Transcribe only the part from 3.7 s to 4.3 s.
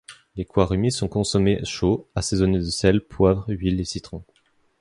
et citron.